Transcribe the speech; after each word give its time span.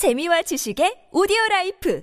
재미와 0.00 0.40
지식의 0.40 1.08
오디오 1.12 1.36
라이프 1.50 2.02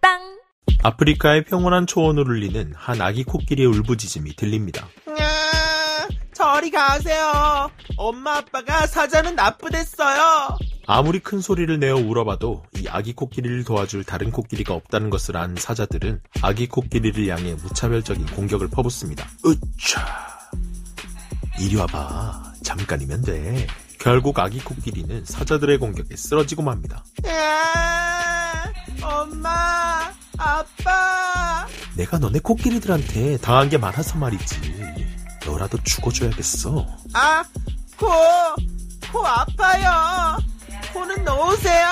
팟빵 0.00 0.40
아프리카의 0.82 1.44
평온한 1.44 1.86
초원을 1.86 2.28
울리는 2.28 2.72
한 2.74 3.00
아기 3.00 3.22
코끼리의 3.22 3.68
울부짖음이 3.68 4.34
들립니다. 4.34 4.88
야, 5.10 6.08
저리 6.34 6.72
가세요. 6.72 7.70
엄마 7.96 8.38
아빠가 8.38 8.84
사자는 8.84 9.36
나쁘댔어요. 9.36 10.58
아무리 10.88 11.20
큰 11.20 11.40
소리를 11.40 11.78
내어 11.78 11.94
울어봐도 11.94 12.64
이 12.76 12.88
아기 12.88 13.12
코끼리를 13.12 13.62
도와줄 13.62 14.02
다른 14.02 14.32
코끼리가 14.32 14.74
없다는 14.74 15.08
것을 15.10 15.36
안 15.36 15.54
사자들은 15.54 16.20
아기 16.42 16.66
코끼리를 16.66 17.28
향해 17.28 17.54
무차별적인 17.54 18.26
공격을 18.26 18.70
퍼붓습니다. 18.70 19.24
으차! 19.46 20.50
이리 21.60 21.76
와봐. 21.76 22.54
잠깐이면 22.64 23.22
돼. 23.22 23.68
결국 24.00 24.38
아기 24.38 24.58
코끼리는 24.60 25.24
사자들의 25.26 25.76
공격에 25.78 26.16
쓰러지고 26.16 26.62
맙니다. 26.62 27.04
야, 27.26 28.72
엄마, 29.02 30.10
아빠. 30.38 31.66
내가 31.96 32.18
너네 32.18 32.38
코끼리들한테 32.38 33.36
당한 33.38 33.68
게 33.68 33.76
많아서 33.76 34.16
말이지. 34.16 34.56
너라도 35.44 35.76
죽어줘야겠어. 35.84 36.86
아, 37.12 37.44
코, 37.98 38.08
코 39.12 39.26
아파요. 39.26 40.38
코는 40.94 41.22
놓으세요, 41.22 41.86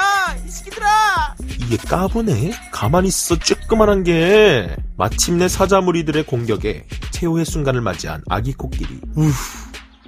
이 0.47 0.49
새끼들아. 0.49 1.35
이게 1.61 1.77
까부네? 1.77 2.53
가만히 2.73 3.09
있어 3.09 3.35
쬐끄만한 3.35 4.05
게. 4.07 4.75
마침내 4.97 5.47
사자 5.47 5.83
무리들의 5.83 6.25
공격에 6.25 6.87
최후의 7.11 7.45
순간을 7.45 7.83
맞이한 7.83 8.23
아기 8.31 8.55
코끼리. 8.55 8.99
우후, 9.15 9.33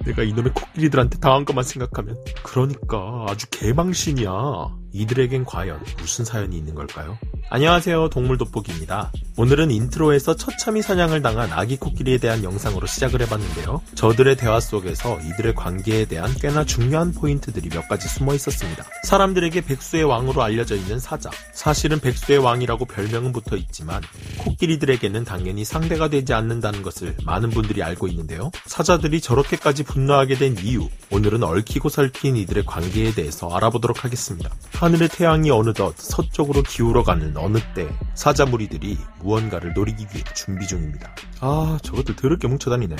내가 0.05 0.23
이놈의 0.23 0.53
코끼리들한테 0.53 1.19
당한 1.19 1.45
것만 1.45 1.63
생각하면. 1.63 2.17
그러니까 2.43 3.25
아주 3.27 3.47
개망신이야. 3.49 4.80
이들에겐 4.93 5.45
과연 5.45 5.79
무슨 5.97 6.25
사연이 6.25 6.57
있는 6.57 6.75
걸까요? 6.75 7.17
안녕하세요. 7.49 8.09
동물 8.09 8.37
돋보기입니다. 8.37 9.11
오늘은 9.35 9.71
인트로에서 9.71 10.35
처참히 10.35 10.81
사냥을 10.81 11.21
당한 11.21 11.51
아기 11.51 11.77
코끼리에 11.77 12.17
대한 12.17 12.43
영상으로 12.43 12.87
시작을 12.87 13.21
해봤는데요. 13.21 13.81
저들의 13.95 14.37
대화 14.37 14.59
속에서 14.59 15.19
이들의 15.19 15.55
관계에 15.55 16.05
대한 16.05 16.33
꽤나 16.35 16.63
중요한 16.63 17.13
포인트들이 17.13 17.69
몇 17.69 17.87
가지 17.87 18.07
숨어 18.07 18.33
있었습니다. 18.35 18.85
사람들에게 19.03 19.61
백수의 19.61 20.03
왕으로 20.03 20.43
알려져 20.43 20.75
있는 20.75 20.99
사자. 20.99 21.29
사실은 21.53 21.99
백수의 21.99 22.39
왕이라고 22.39 22.85
별명은 22.85 23.33
붙어 23.33 23.57
있지만 23.57 24.01
코끼리들에게는 24.37 25.25
당연히 25.25 25.65
상대가 25.65 26.07
되지 26.07 26.33
않는다는 26.33 26.81
것을 26.83 27.15
많은 27.25 27.49
분들이 27.49 27.83
알고 27.83 28.07
있는데요. 28.07 28.51
사자들이 28.65 29.21
저렇게까지 29.21 29.83
분노하게 29.83 30.35
된 30.35 30.57
이유, 30.63 30.87
오늘은 31.09 31.43
얽히고 31.43 31.89
설킨 31.89 32.37
이들의 32.37 32.65
관계에 32.65 33.13
대해서 33.13 33.49
알아보도록 33.49 34.05
하겠습니다. 34.05 34.49
하늘의 34.81 35.09
태양이 35.09 35.51
어느덧 35.51 35.93
서쪽으로 35.95 36.63
기울어가는 36.63 37.37
어느 37.37 37.59
때 37.75 37.87
사자 38.15 38.47
무리들이 38.47 38.97
무언가를 39.19 39.73
노리기 39.75 40.07
위해 40.11 40.23
준비 40.33 40.65
중입니다. 40.65 41.15
아, 41.39 41.77
저것들 41.83 42.15
더럽게 42.15 42.47
뭉쳐다니네. 42.47 42.95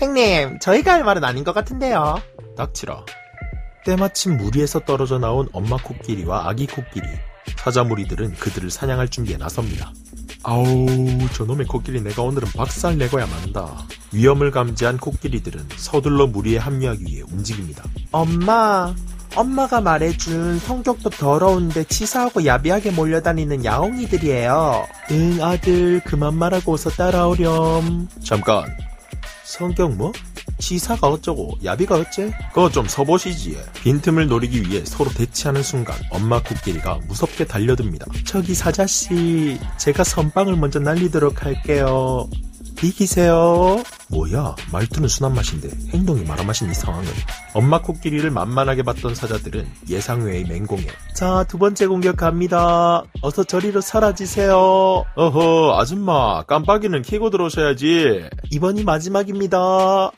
형님, 0.00 0.58
저희가 0.58 0.92
할 0.92 1.04
말은 1.04 1.22
아닌 1.22 1.44
것 1.44 1.52
같은데요. 1.52 2.20
닥치라. 2.56 3.04
때마침 3.84 4.38
무리에서 4.38 4.80
떨어져 4.80 5.20
나온 5.20 5.48
엄마 5.52 5.76
코끼리와 5.76 6.48
아기 6.48 6.66
코끼리. 6.66 7.06
사자 7.58 7.84
무리들은 7.84 8.34
그들을 8.34 8.68
사냥할 8.68 9.08
준비에 9.08 9.36
나섭니다. 9.36 9.92
아우, 10.42 10.66
저놈의 11.34 11.66
코끼리 11.66 12.00
내가 12.00 12.22
오늘은 12.22 12.48
박살 12.56 12.98
내고야 12.98 13.26
만다. 13.26 13.86
위험을 14.12 14.50
감지한 14.50 14.98
코끼리들은 14.98 15.68
서둘러 15.76 16.26
무리에 16.26 16.58
합류하기 16.58 17.04
위해 17.04 17.22
움직입니다. 17.30 17.84
엄마, 18.10 18.92
엄마가 19.34 19.80
말해준 19.80 20.58
성격도 20.58 21.10
더러운데 21.10 21.84
치사하고 21.84 22.44
야비하게 22.44 22.90
몰려다니는 22.90 23.64
야옹이들이에요. 23.64 24.86
응, 25.12 25.38
아들, 25.42 26.00
그만 26.00 26.34
말하고 26.34 26.74
어서 26.74 26.90
따라오렴. 26.90 28.08
잠깐. 28.24 28.64
성격 29.44 29.94
뭐? 29.94 30.12
치사가 30.58 31.08
어쩌고 31.08 31.58
야비가 31.64 31.96
어째? 31.96 32.32
그거 32.52 32.70
좀 32.70 32.86
서보시지. 32.86 33.58
빈틈을 33.82 34.28
노리기 34.28 34.62
위해 34.68 34.84
서로 34.84 35.10
대치하는 35.10 35.62
순간 35.62 35.96
엄마 36.10 36.40
코끼리가 36.42 37.00
무섭게 37.08 37.46
달려듭니다. 37.46 38.06
저기 38.24 38.54
사자씨, 38.54 39.58
제가 39.78 40.04
선빵을 40.04 40.56
먼저 40.56 40.78
날리도록 40.78 41.44
할게요. 41.44 42.28
비키세요. 42.76 43.82
뭐야, 44.10 44.56
말투는 44.72 45.08
순한 45.08 45.34
맛인데 45.34 45.70
행동이 45.90 46.24
말한 46.24 46.46
맛인 46.46 46.68
이 46.70 46.74
상황은. 46.74 47.06
엄마 47.54 47.80
코끼리를 47.80 48.28
만만하게 48.30 48.82
봤던 48.82 49.14
사자들은 49.14 49.66
예상 49.88 50.24
외의 50.24 50.44
맹공에 50.44 50.86
자, 51.14 51.44
두 51.48 51.58
번째 51.58 51.86
공격 51.86 52.16
갑니다. 52.16 53.04
어서 53.22 53.44
저리로 53.44 53.80
사라지세요. 53.80 55.04
어허, 55.14 55.78
아줌마, 55.78 56.42
깜빡이는 56.42 57.02
켜고 57.02 57.30
들어오셔야지. 57.30 58.28
이번이 58.50 58.84
마지막입니다. 58.84 60.10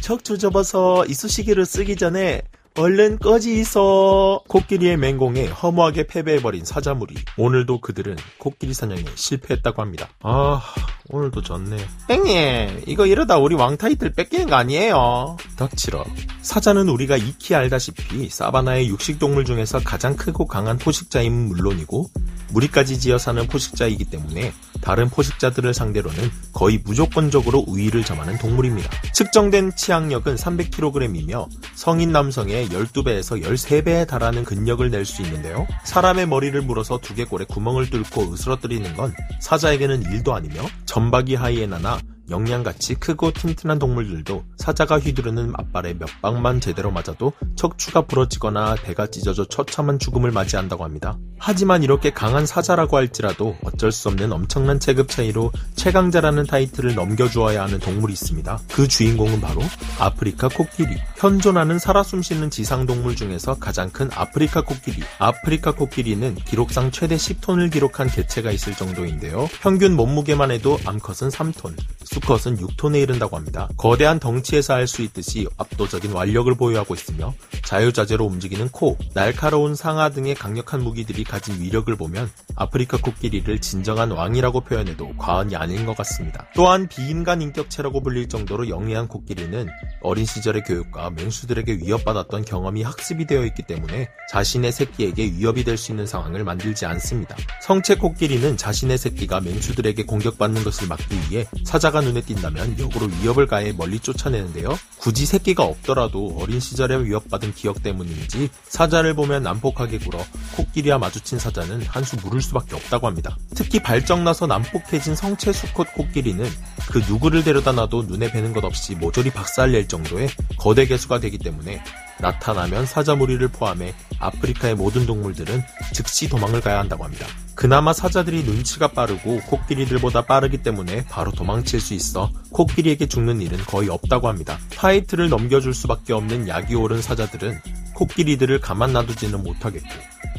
척추 0.00 0.38
접어서 0.38 1.04
이쑤시개를 1.06 1.66
쓰기 1.66 1.96
전에 1.96 2.42
얼른 2.78 3.18
꺼지 3.18 3.58
있어. 3.60 4.42
코끼리의 4.48 4.98
맹공에 4.98 5.46
허무하게 5.46 6.06
패배해버린 6.08 6.64
사자무리. 6.64 7.14
오늘도 7.38 7.80
그들은 7.80 8.16
코끼리 8.38 8.74
사냥에 8.74 9.02
실패했다고 9.14 9.80
합니다. 9.80 10.08
아, 10.22 10.60
오늘도 11.08 11.42
졌네. 11.42 11.76
형님, 12.08 12.82
이거 12.86 13.06
이러다 13.06 13.38
우리 13.38 13.54
왕 13.54 13.76
타이틀 13.76 14.12
뺏기는 14.12 14.48
거 14.48 14.56
아니에요? 14.56 15.36
닥치라. 15.56 16.04
사자는 16.42 16.88
우리가 16.88 17.16
익히 17.16 17.54
알다시피 17.54 18.28
사바나의 18.28 18.88
육식동물 18.88 19.44
중에서 19.44 19.80
가장 19.80 20.16
크고 20.16 20.46
강한 20.46 20.78
포식자임은 20.78 21.48
물론이고 21.48 22.10
무리까지 22.52 23.00
지어 23.00 23.18
사는 23.18 23.44
포식자이기 23.48 24.04
때문에 24.04 24.52
다른 24.80 25.08
포식자들을 25.10 25.74
상대로는 25.74 26.30
거의 26.52 26.78
무조건적으로 26.84 27.64
우위를 27.66 28.04
점하는 28.04 28.38
동물입니다. 28.38 28.88
측정된 29.12 29.72
치악력은 29.74 30.36
300kg이며 30.36 31.48
성인 31.74 32.12
남성의 32.12 32.68
12배에서 32.68 33.42
13배에 33.42 34.06
달하는 34.06 34.44
근력을 34.44 34.88
낼 34.90 35.04
수 35.04 35.22
있는데요. 35.22 35.66
사람의 35.84 36.26
머리를 36.26 36.60
물어서 36.62 36.98
두개골에 36.98 37.46
구멍을 37.48 37.90
뚫고 37.90 38.32
으스러뜨리는 38.32 38.96
건 38.96 39.14
사자에게는 39.40 40.02
일도 40.02 40.34
아니며 40.34 40.62
점박이 40.96 41.34
하이에나나 41.34 41.98
영양같이 42.30 42.94
크고 42.94 43.30
튼튼한 43.32 43.78
동물들도 43.78 44.44
사자가 44.56 44.98
휘두르는 44.98 45.52
앞발에 45.54 45.92
몇 45.92 46.08
방만 46.22 46.58
제대로 46.58 46.90
맞아도 46.90 47.34
척추가 47.54 48.00
부러지거나 48.00 48.76
배가 48.76 49.06
찢어져 49.08 49.44
처참한 49.44 49.98
죽음을 49.98 50.30
맞이한다고 50.30 50.84
합니다. 50.84 51.18
하지만 51.38 51.82
이렇게 51.82 52.10
강한 52.10 52.46
사자라고 52.46 52.96
할지라도 52.96 53.56
어쩔 53.62 53.92
수 53.92 54.08
없는 54.08 54.32
엄청난 54.32 54.80
체급 54.80 55.08
차이로 55.08 55.52
최강자라는 55.74 56.46
타이틀을 56.46 56.94
넘겨주어야 56.94 57.62
하는 57.62 57.78
동물이 57.78 58.12
있습니다. 58.12 58.58
그 58.72 58.88
주인공은 58.88 59.40
바로 59.40 59.60
아프리카 59.98 60.48
코끼리. 60.48 60.96
현존하는 61.16 61.78
살아 61.78 62.02
숨쉬는 62.02 62.50
지상동물 62.50 63.16
중에서 63.16 63.54
가장 63.58 63.90
큰 63.90 64.10
아프리카 64.14 64.62
코끼리. 64.62 65.02
아프리카 65.18 65.72
코끼리는 65.72 66.34
기록상 66.34 66.90
최대 66.90 67.16
10톤을 67.16 67.70
기록한 67.72 68.08
개체가 68.08 68.50
있을 68.50 68.74
정도인데요. 68.74 69.48
평균 69.60 69.94
몸무게만 69.94 70.50
해도 70.50 70.78
암컷은 70.84 71.30
3톤, 71.30 71.74
수컷은 72.04 72.56
6톤에 72.58 73.00
이른다고 73.02 73.36
합니다. 73.36 73.68
거대한 73.76 74.18
덩치에서 74.18 74.74
알 74.74 74.86
수 74.86 75.02
있듯이 75.02 75.48
압도적인 75.56 76.12
완력을 76.12 76.54
보유하고 76.54 76.94
있으며 76.94 77.34
자유자재로 77.64 78.24
움직이는 78.24 78.68
코, 78.68 78.96
날카로운 79.14 79.74
상아 79.74 80.10
등의 80.10 80.36
강력한 80.36 80.80
무기들이 80.84 81.24
가진 81.28 81.60
위력을 81.60 81.94
보면 81.96 82.30
아프리카 82.56 82.96
코끼리를 82.98 83.60
진정한 83.60 84.10
왕이라고 84.10 84.62
표현해도 84.62 85.16
과언이 85.16 85.56
아닌 85.56 85.86
것 85.86 85.96
같습니다. 85.96 86.46
또한 86.54 86.88
비인간 86.88 87.42
인격체라고 87.42 88.02
불릴 88.02 88.28
정도로 88.28 88.68
영리한 88.68 89.08
코끼리는 89.08 89.68
어린 90.00 90.24
시절의 90.24 90.62
교육과 90.64 91.10
맹수들에게 91.10 91.78
위협받았던 91.78 92.44
경험이 92.44 92.82
학습이 92.82 93.26
되어 93.26 93.44
있기 93.46 93.62
때문에 93.62 94.08
자신의 94.30 94.72
새끼에게 94.72 95.24
위협이 95.36 95.62
될 95.64 95.76
수 95.76 95.92
있는 95.92 96.06
상황을 96.06 96.42
만들지 96.42 96.86
않습니다. 96.86 97.36
성체 97.60 97.96
코끼리는 97.96 98.56
자신의 98.56 98.96
새끼가 98.96 99.40
맹수들에게 99.40 100.04
공격받는 100.06 100.64
것을 100.64 100.88
막기 100.88 101.14
위해 101.28 101.46
사자가 101.64 102.00
눈에 102.00 102.22
띈다면 102.22 102.78
역으로 102.78 103.10
위협을 103.20 103.46
가해 103.46 103.72
멀리 103.72 103.98
쫓아내는데요. 104.00 104.70
굳이 105.06 105.24
새끼가 105.24 105.62
없더라도 105.62 106.36
어린 106.40 106.58
시절에 106.58 107.04
위협받은 107.04 107.54
기억 107.54 107.80
때문인지 107.80 108.48
사자를 108.64 109.14
보면 109.14 109.44
난폭하게 109.44 109.98
굴어 109.98 110.18
코끼리와 110.56 110.98
마주친 110.98 111.38
사자는 111.38 111.82
한수 111.82 112.16
물을 112.24 112.42
수밖에 112.42 112.74
없다고 112.74 113.06
합니다. 113.06 113.36
특히 113.54 113.78
발정나서 113.78 114.48
난폭해진 114.48 115.14
성체 115.14 115.52
수컷 115.52 115.94
코끼리는 115.94 116.44
그 116.90 116.98
누구를 117.08 117.44
데려다 117.44 117.70
놔도 117.70 118.02
눈에 118.02 118.32
뵈는 118.32 118.52
것 118.52 118.64
없이 118.64 118.96
모조리 118.96 119.30
박살낼 119.30 119.86
정도의 119.86 120.28
거대 120.58 120.86
개수가 120.86 121.20
되기 121.20 121.38
때문에 121.38 121.80
나타나면 122.20 122.86
사자무리를 122.86 123.46
포함해 123.48 123.94
아프리카의 124.18 124.74
모든 124.74 125.06
동물들은 125.06 125.62
즉시 125.92 126.28
도망을 126.28 126.60
가야 126.60 126.78
한다고 126.78 127.04
합니다. 127.04 127.26
그나마 127.54 127.92
사자들이 127.92 128.44
눈치가 128.44 128.88
빠르고 128.88 129.40
코끼리들보다 129.46 130.22
빠르기 130.26 130.58
때문에 130.58 131.04
바로 131.06 131.32
도망칠 131.32 131.80
수 131.80 131.94
있어 131.94 132.30
코끼리에게 132.52 133.06
죽는 133.06 133.40
일은 133.40 133.58
거의 133.66 133.88
없다고 133.88 134.28
합니다. 134.28 134.58
타이틀을 134.76 135.28
넘겨줄 135.30 135.72
수밖에 135.72 136.12
없는 136.12 136.48
약이 136.48 136.74
오른 136.74 137.00
사자들은 137.00 137.58
코끼리들을 137.94 138.60
가만 138.60 138.92
놔두지는 138.92 139.42
못하겠고 139.42 139.88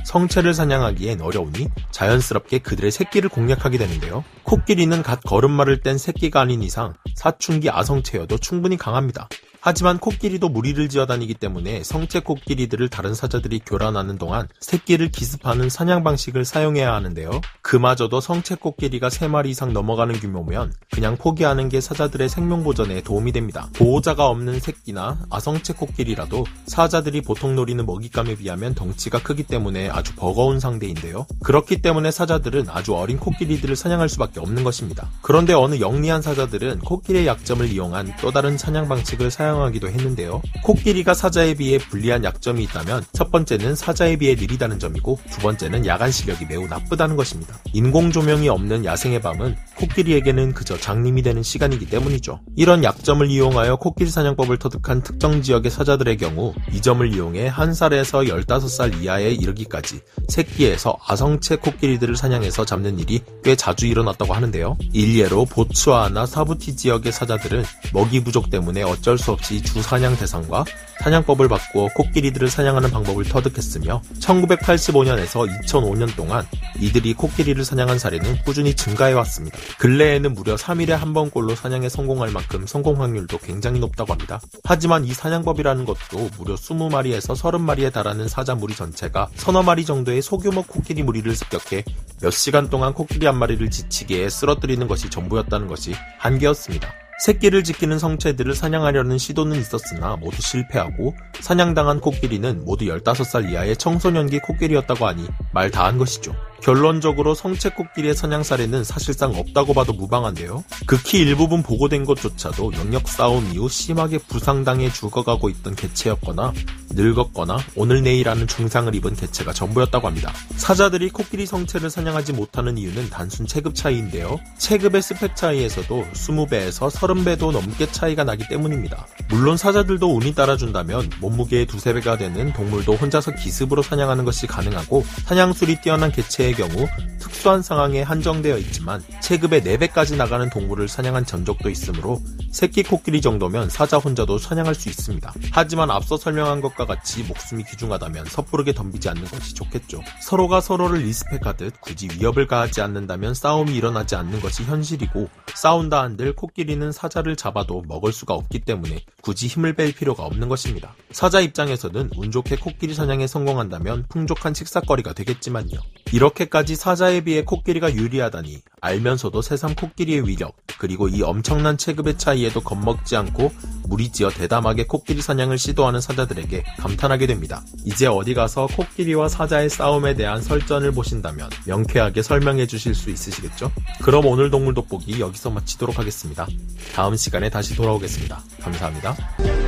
성체를 0.06 0.54
사냥하기엔 0.54 1.22
어려우니 1.22 1.68
자연스럽게 1.92 2.60
그들의 2.60 2.92
새끼를 2.92 3.30
공략하게 3.30 3.78
되는데요. 3.78 4.24
코끼리는 4.44 5.02
갓 5.04 5.22
걸음마를 5.22 5.82
뗀 5.82 5.98
새끼가 5.98 6.42
아닌 6.42 6.62
이상 6.62 6.94
사춘기 7.16 7.70
아성체여도 7.70 8.38
충분히 8.38 8.78
강합니다. 8.78 9.28
하지만 9.70 9.98
코끼리도 9.98 10.48
무리를 10.48 10.88
지어 10.88 11.06
다니기 11.06 11.34
때문에 11.34 11.84
성체 11.84 12.22
코끼리들을 12.22 12.88
다른 12.88 13.14
사자들이 13.14 13.60
교란하는 13.66 14.18
동안 14.18 14.48
새끼를 14.62 15.12
기습하는 15.12 15.68
사냥 15.68 16.06
방식을 16.06 16.46
사용해야 16.46 16.94
하는데요. 16.94 17.42
그마저도 17.64 18.22
성체 18.22 18.56
코끼리가 18.56 19.10
3마리 19.10 19.48
이상 19.48 19.74
넘어가는 19.74 20.18
규모면 20.22 20.72
그냥 20.90 21.18
포기하는 21.18 21.68
게 21.68 21.82
사자들의 21.82 22.30
생명 22.30 22.64
보전에 22.64 23.02
도움이 23.02 23.34
됩니다. 23.34 23.68
보호자가 23.76 24.28
없는 24.30 24.62
새끼나 24.62 25.20
아성체 25.30 25.74
코끼리라도 25.74 26.46
사자들이 26.68 27.20
보통 27.20 27.54
노리는 27.54 27.86
먹잇감에 27.86 28.36
비하면 28.36 28.74
덩치가 28.74 29.22
크기 29.22 29.44
때문에 29.44 29.90
아주 29.90 30.16
버거운 30.16 30.62
상대인데요. 30.62 31.28
그렇기 31.44 31.82
때문에 31.82 32.12
사자들은 32.12 32.68
아주 32.70 32.96
어린 32.96 33.18
코끼리들을 33.18 33.76
사냥할 33.76 34.08
수밖에 34.08 34.40
없는 34.40 34.64
것입니다. 34.64 35.10
그런데 35.22 35.52
어느 35.52 35.82
영리한 35.82 36.22
사자들은 36.22 36.80
코끼리의 36.80 37.28
약점을 37.28 37.70
이용한 37.70 38.14
또 38.22 38.32
다른 38.32 38.58
사냥 38.58 38.88
방식을 38.88 39.30
사용 39.30 39.57
사용하기도 39.58 39.88
했는데요. 39.90 40.42
코끼리가 40.64 41.14
사자에 41.14 41.56
비해 41.56 41.78
불리한 41.78 42.24
약점이 42.24 42.64
있다면 42.64 43.04
첫 43.14 43.32
번째는 43.32 43.76
사자에 43.76 44.18
비해 44.18 44.36
느리다는 44.36 44.80
점이고 44.80 45.20
두 45.32 45.42
번째는 45.42 45.86
야간 45.86 46.12
시력이 46.12 46.46
매우 46.46 46.68
나쁘다는 46.68 47.16
것입니다. 47.16 47.58
인공 47.74 48.12
조명이 48.12 48.50
없는 48.50 48.86
야생의 48.86 49.22
밤은 49.22 49.56
코끼리에게는 49.78 50.54
그저 50.54 50.78
장님이 50.78 51.22
되는 51.22 51.44
시간이기 51.44 51.88
때문이죠. 51.88 52.40
이런 52.56 52.84
약점을 52.84 53.30
이용하여 53.30 53.78
코끼리 53.78 54.10
사냥법을 54.10 54.58
터득한 54.60 55.02
특정 55.02 55.42
지역의 55.42 55.72
사자들의 55.72 56.18
경우 56.18 56.54
이 56.72 56.82
점을 56.82 57.14
이용해 57.14 57.48
한 57.48 57.74
살에서 57.74 58.22
15살 58.22 59.02
이하에 59.02 59.32
이르기까지 59.32 60.00
새끼에서 60.30 60.98
아성체 61.06 61.58
코끼리들을 61.58 62.16
사냥해서 62.16 62.66
잡는 62.66 63.00
일이 63.00 63.22
꽤 63.44 63.56
자주 63.56 63.88
일어났다고 63.88 64.34
하는데요. 64.34 64.78
일례로 64.94 65.46
보츠와나 65.46 66.26
사부티 66.26 66.76
지역의 66.76 67.12
사자들은 67.12 67.64
먹이 67.94 68.24
부족 68.24 68.50
때문에 68.50 68.84
어쩔 68.84 69.18
수 69.18 69.37
없이 69.38 69.62
주 69.62 69.82
사냥 69.82 70.18
대상과 70.18 70.66
사냥법을 71.00 71.48
바꾸어 71.48 71.88
코끼리들을 71.96 72.50
사냥하는 72.50 72.90
방법을 72.90 73.24
터득했으며 73.26 74.02
1985년에서 74.20 75.48
2005년 75.64 76.16
동안 76.16 76.46
이들이 76.80 77.14
코끼리를 77.14 77.64
사냥한 77.64 78.00
사례는 78.00 78.40
꾸준히 78.44 78.76
증가해왔습니다. 78.76 79.58
근래에는 79.78 80.34
무려 80.34 80.56
3일에 80.56 80.90
한 80.90 81.14
번꼴로 81.14 81.56
사냥에 81.56 81.88
성공할 81.88 82.32
만큼 82.32 82.66
성공 82.68 83.02
확률도 83.02 83.38
굉장히 83.40 83.80
높다고 83.80 84.12
합니다. 84.12 84.42
하지만 84.64 85.06
이 85.06 85.14
사냥법이라는 85.14 85.86
것도 85.86 86.30
무려 86.38 86.56
20마리에서 86.56 87.36
30마리에 87.36 87.94
달하는 87.94 88.28
사자 88.28 88.56
무리 88.56 88.76
전체가 88.76 89.30
서너 89.36 89.64
마리 89.64 89.86
정도의 89.86 90.22
소규모 90.22 90.64
코끼리 90.64 91.04
무리를 91.04 91.34
습격해 91.34 91.84
몇 92.22 92.32
시간 92.32 92.70
동안 92.70 92.94
코끼리 92.94 93.28
한 93.28 93.38
마리를 93.38 93.70
지치게 93.70 94.30
쓰러뜨리는 94.30 94.88
것이 94.88 95.10
전부였다는 95.10 95.68
것이 95.68 95.94
한계였습니다. 96.18 97.07
새끼를 97.20 97.64
지키는 97.64 97.98
성체들을 97.98 98.54
사냥하려는 98.54 99.18
시도는 99.18 99.58
있었으나 99.58 100.16
모두 100.18 100.42
실패하고 100.42 101.16
사냥당한 101.42 102.00
코끼리는 102.00 102.64
모두 102.64 102.86
15살 102.86 103.52
이하의 103.52 103.78
청소년기 103.78 104.40
코끼리였다고 104.40 105.08
하니 105.08 105.28
말 105.52 105.72
다한 105.72 105.98
것이죠. 105.98 106.36
결론적으로 106.62 107.34
성체 107.34 107.70
코끼리의 107.70 108.16
사냥 108.16 108.44
사례는 108.44 108.84
사실상 108.84 109.34
없다고 109.36 109.74
봐도 109.74 109.94
무방한데요. 109.94 110.64
극히 110.86 111.20
일부분 111.20 111.64
보고된 111.64 112.06
것조차도 112.06 112.74
영역 112.74 113.08
싸움 113.08 113.52
이후 113.54 113.70
심하게 113.70 114.18
부상당해 114.18 114.92
죽어가고 114.92 115.50
있던 115.50 115.76
개체였거나 115.76 116.54
늙었거나 116.90 117.60
오늘 117.76 118.02
내일 118.02 118.30
하는 118.30 118.48
중상을 118.48 118.94
입은 118.96 119.16
개체가 119.16 119.54
전부였다고 119.54 120.08
합니다. 120.08 120.34
사자들이 120.56 121.10
코끼리 121.10 121.46
성체를 121.46 121.90
사냥하지 121.90 122.34
못하는 122.34 122.78
이유는 122.78 123.10
단순 123.10 123.46
체급 123.46 123.76
차이인데요. 123.76 124.40
체급의 124.58 125.02
스펙 125.02 125.36
차이에서도 125.36 126.06
20배에서 126.14 126.90
30배도 126.90 127.52
넘게 127.52 127.92
차이가 127.92 128.24
나기 128.24 128.48
때문입니다. 128.48 129.06
물론 129.30 129.58
사자들도 129.58 130.16
운이 130.16 130.34
따라준다면 130.34 131.12
몸무게의 131.20 131.68
두세 131.68 131.94
배가 131.94 132.18
되는 132.18 132.52
동물도 132.54 132.96
혼자서 132.96 133.32
기습으로 133.36 133.82
사냥하는 133.82 134.26
것이 134.26 134.48
가능하고 134.48 135.06
사냥술이 135.26 135.82
뛰어난 135.82 136.12
개체 136.12 136.47
의 136.48 136.54
경우 136.54 136.88
특수한 137.20 137.62
상황에 137.62 138.02
한정되어 138.02 138.58
있지만 138.58 139.04
체급의 139.22 139.62
4배까지 139.62 140.16
나가는 140.16 140.50
동물을 140.50 140.88
사냥한 140.88 141.26
전적도 141.26 141.70
있으므로 141.70 142.22
새끼 142.52 142.84
코끼리 142.84 143.22
정도면 143.22 143.70
사자 143.70 143.98
혼자도 143.98 144.38
사냥할 144.38 144.74
수 144.74 144.90
있습니다. 144.90 145.34
하지만 145.52 145.92
앞서 145.92 146.18
설명한 146.18 146.62
것과 146.62 146.86
같이 146.86 147.24
목숨이 147.24 147.64
귀중하다면 147.66 148.26
섣부르게 148.26 148.74
덤비지 148.74 149.10
않는 149.10 149.26
것이 149.26 149.54
좋겠죠. 149.54 150.02
서로가 150.22 150.62
서로를 150.62 151.02
리스펙하듯 151.02 151.82
굳이 151.82 152.08
위협을 152.18 152.48
가하지 152.48 152.82
않는다면 152.82 153.34
싸움이 153.34 153.76
일어나지 153.76 154.16
않는 154.16 154.40
것이 154.40 154.64
현실이고 154.64 155.30
싸운다 155.54 156.02
한들 156.02 156.34
코끼리는 156.34 156.92
사자를 156.92 157.36
잡아도 157.36 157.84
먹을 157.88 158.14
수가 158.14 158.34
없기 158.34 158.60
때문에 158.60 159.02
굳이 159.22 159.48
힘을 159.48 159.74
뺄 159.74 159.92
필요가 159.92 160.24
없는 160.24 160.48
것입니다. 160.48 160.96
사자 161.12 161.42
입장에서는 161.42 162.12
운 162.16 162.32
좋게 162.32 162.56
코끼리 162.56 162.94
사냥에 162.94 163.28
성공한다면 163.28 164.06
풍족한 164.10 164.54
식사거리가 164.54 165.14
되겠지만요. 165.14 165.80
이렇게까지 166.12 166.76
사자에 166.76 167.22
비해 167.22 167.44
코끼리가 167.44 167.94
유리하다니 167.94 168.62
알면서도 168.82 169.42
새삼 169.42 169.76
코끼리의 169.76 170.28
위력 170.28 170.56
그리고 170.78 171.08
이 171.08 171.22
엄청난 171.22 171.78
체급의 171.78 172.18
차이에도 172.18 172.62
겁먹지 172.62 173.16
않고 173.16 173.52
무리지어 173.88 174.30
대담하게 174.30 174.86
코끼리 174.86 175.22
사냥을 175.22 175.58
시도하는 175.58 176.02
사자들에게 176.02 176.64
감탄하게 176.80 177.28
됩니다. 177.28 177.64
이제 177.86 178.06
어디 178.06 178.34
가서 178.34 178.68
코끼리와 178.68 179.30
사자의 179.30 179.70
싸움에 179.70 180.16
대한 180.16 180.42
설전을 180.42 180.92
보신다면 180.92 181.50
명쾌하게 181.66 182.22
설명해 182.22 182.68
주실 182.68 182.94
수 182.94 183.10
있으시겠죠? 183.10 183.72
그럼 184.02 184.26
오늘 184.26 184.50
동물 184.50 184.74
돋보기 184.74 185.20
여기서 185.20 185.50
마치도록 185.50 185.98
하겠습니다. 185.98 186.48
다음 186.94 187.16
시간에 187.16 187.50
다시 187.50 187.76
돌아오겠습니다. 187.76 188.42
감사합니다. 188.62 189.67